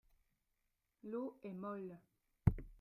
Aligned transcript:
L’eau 1.03 1.37
est 1.43 1.53
molle. 1.53 1.99